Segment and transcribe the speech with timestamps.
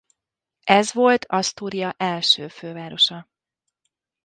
[0.67, 3.29] Ez volt Asztúria első fővárosa.